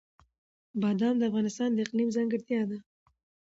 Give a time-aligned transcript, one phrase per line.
[0.81, 2.77] بادام د افغانستان د اقلیم ځانګړتیا ده.